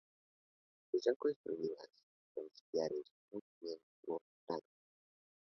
Está 0.93 1.13
construida 1.15 1.77
con 2.33 2.47
sillares 2.55 3.05
muy 3.31 3.43
bien 3.61 3.77
cortados. 4.03 4.63